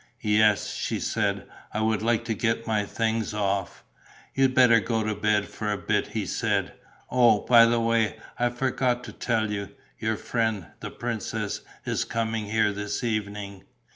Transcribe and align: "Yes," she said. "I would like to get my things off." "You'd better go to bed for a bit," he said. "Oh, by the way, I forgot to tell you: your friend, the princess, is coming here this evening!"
"Yes," 0.23 0.73
she 0.73 0.99
said. 0.99 1.47
"I 1.71 1.79
would 1.81 2.01
like 2.01 2.25
to 2.25 2.33
get 2.33 2.65
my 2.65 2.85
things 2.85 3.35
off." 3.35 3.83
"You'd 4.33 4.55
better 4.55 4.79
go 4.79 5.03
to 5.03 5.13
bed 5.13 5.47
for 5.47 5.71
a 5.71 5.77
bit," 5.77 6.07
he 6.07 6.25
said. 6.25 6.73
"Oh, 7.11 7.41
by 7.41 7.67
the 7.67 7.79
way, 7.79 8.17
I 8.39 8.49
forgot 8.49 9.03
to 9.03 9.11
tell 9.11 9.51
you: 9.51 9.69
your 9.99 10.17
friend, 10.17 10.65
the 10.79 10.89
princess, 10.89 11.61
is 11.85 12.03
coming 12.03 12.45
here 12.47 12.73
this 12.73 13.03
evening!" 13.03 13.65